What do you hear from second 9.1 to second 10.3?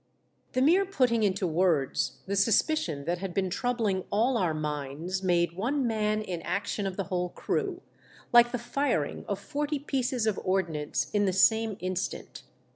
of forty pieces